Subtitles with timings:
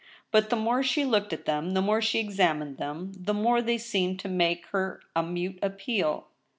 [0.31, 3.77] But the more she looked at them, the more she examined them, the more they
[3.77, 6.27] seemed to make to her a mute appeal.